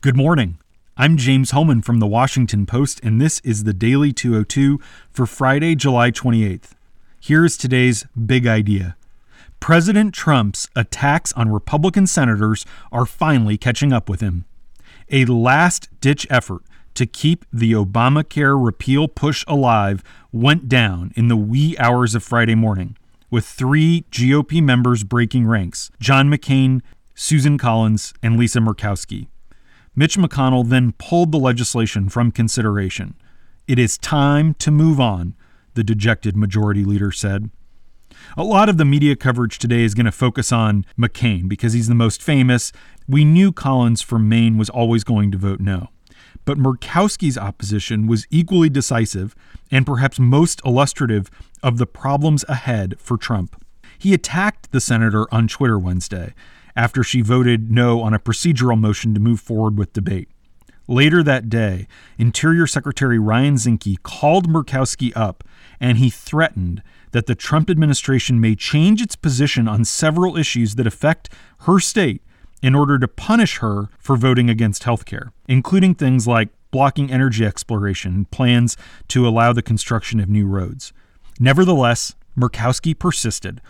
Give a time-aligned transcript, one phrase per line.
[0.00, 0.58] Good morning.
[0.96, 4.78] I'm James Hohmann from the Washington Post, and this is the Daily 202
[5.10, 6.70] for Friday, July 28th.
[7.20, 8.96] Here's today's big idea
[9.58, 14.44] President Trump's attacks on Republican senators are finally catching up with him.
[15.10, 16.62] A last ditch effort
[16.94, 22.54] to keep the Obamacare repeal push alive went down in the wee hours of Friday
[22.54, 22.96] morning,
[23.32, 26.82] with three GOP members breaking ranks John McCain,
[27.16, 29.26] Susan Collins, and Lisa Murkowski.
[29.94, 33.14] Mitch McConnell then pulled the legislation from consideration.
[33.66, 35.34] It is time to move on,
[35.74, 37.50] the dejected majority leader said.
[38.36, 41.88] A lot of the media coverage today is going to focus on McCain because he's
[41.88, 42.72] the most famous.
[43.06, 45.88] We knew Collins from Maine was always going to vote no.
[46.44, 49.34] But Murkowski's opposition was equally decisive
[49.70, 51.30] and perhaps most illustrative
[51.62, 53.62] of the problems ahead for Trump.
[53.98, 56.34] He attacked the senator on Twitter Wednesday
[56.78, 60.28] after she voted no on a procedural motion to move forward with debate.
[60.86, 65.42] Later that day, Interior Secretary Ryan Zinke called Murkowski up
[65.80, 70.86] and he threatened that the Trump administration may change its position on several issues that
[70.86, 71.28] affect
[71.62, 72.22] her state
[72.62, 77.44] in order to punish her for voting against health care, including things like blocking energy
[77.44, 78.76] exploration and plans
[79.08, 80.92] to allow the construction of new roads.
[81.40, 83.60] Nevertheless, Murkowski persisted,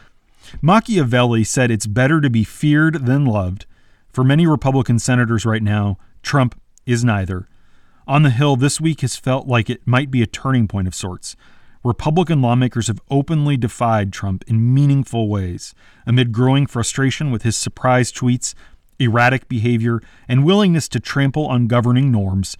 [0.62, 3.66] Machiavelli said it's better to be feared than loved.
[4.08, 7.48] For many Republican senators right now, Trump is neither.
[8.06, 10.94] On the Hill, this week has felt like it might be a turning point of
[10.94, 11.36] sorts.
[11.84, 15.74] Republican lawmakers have openly defied Trump in meaningful ways,
[16.06, 18.54] amid growing frustration with his surprise tweets,
[18.98, 22.56] erratic behavior, and willingness to trample on governing norms.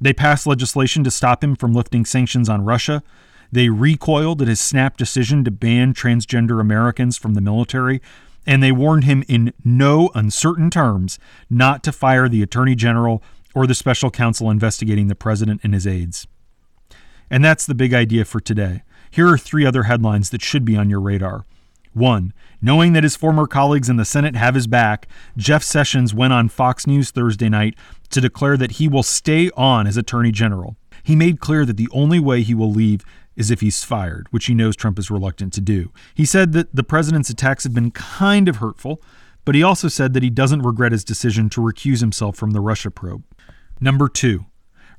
[0.00, 3.02] They passed legislation to stop him from lifting sanctions on Russia,
[3.52, 8.00] they recoiled at his snap decision to ban transgender Americans from the military,
[8.46, 13.22] and they warned him in no uncertain terms not to fire the Attorney General
[13.54, 16.26] or the special counsel investigating the president and his aides.
[17.30, 18.82] And that's the big idea for today.
[19.10, 21.44] Here are three other headlines that should be on your radar.
[21.92, 26.32] One, knowing that his former colleagues in the Senate have his back, Jeff Sessions went
[26.32, 27.74] on Fox News Thursday night
[28.10, 30.76] to declare that he will stay on as Attorney General.
[31.02, 33.04] He made clear that the only way he will leave
[33.36, 35.92] is if he's fired, which he knows Trump is reluctant to do.
[36.14, 39.02] He said that the president's attacks have been kind of hurtful,
[39.44, 42.60] but he also said that he doesn't regret his decision to recuse himself from the
[42.60, 43.24] Russia probe.
[43.80, 44.46] Number two,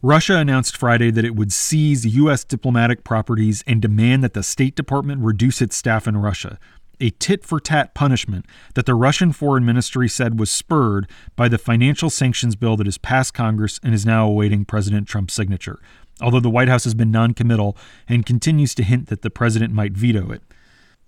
[0.02, 2.44] Russia announced Friday that it would seize U.S.
[2.44, 6.58] diplomatic properties and demand that the State Department reduce its staff in Russia,
[7.02, 8.46] a tit for tat punishment
[8.76, 12.98] that the Russian Foreign Ministry said was spurred by the financial sanctions bill that has
[12.98, 15.80] passed Congress and is now awaiting President Trump's signature
[16.22, 17.76] although the White House has been noncommittal
[18.08, 20.42] and continues to hint that the president might veto it.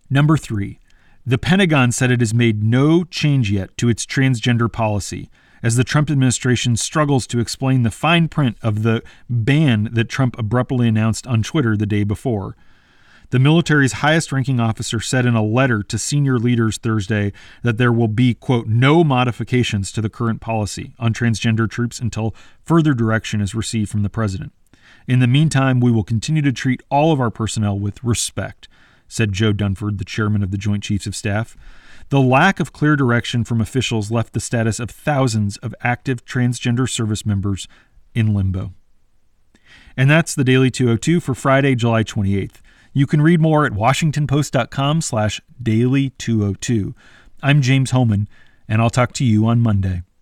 [0.10, 0.80] Number three,
[1.26, 5.30] the Pentagon said it has made no change yet to its transgender policy
[5.62, 10.38] as the Trump administration struggles to explain the fine print of the ban that Trump
[10.38, 12.58] abruptly announced on Twitter the day before.
[13.34, 17.34] The military's highest ranking officer said in a letter to senior leaders Thursday
[17.64, 22.36] that there will be, quote, no modifications to the current policy on transgender troops until
[22.64, 24.54] further direction is received from the president.
[25.08, 28.68] In the meantime, we will continue to treat all of our personnel with respect,
[29.08, 31.58] said Joe Dunford, the chairman of the Joint Chiefs of Staff.
[32.10, 36.88] The lack of clear direction from officials left the status of thousands of active transgender
[36.88, 37.68] service members
[38.14, 38.74] in limbo.
[39.98, 42.60] And that's the Daily 202 for Friday, July 28th.
[42.96, 46.94] You can read more at washingtonpost.com slash daily 202.
[47.42, 48.28] I'm James Hohmann,
[48.68, 50.04] and I'll talk to you on Monday.